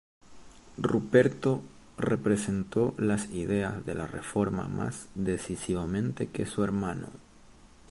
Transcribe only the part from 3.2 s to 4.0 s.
ideas de